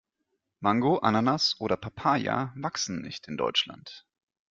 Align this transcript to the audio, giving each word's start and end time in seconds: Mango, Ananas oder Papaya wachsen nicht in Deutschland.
Mango, 0.61 0.97
Ananas 1.03 1.57
oder 1.59 1.77
Papaya 1.77 2.53
wachsen 2.55 3.03
nicht 3.03 3.27
in 3.27 3.37
Deutschland. 3.37 4.07